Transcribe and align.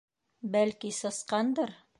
Бәлки, 0.55 0.91
сысҡандыр?.. 1.03 1.79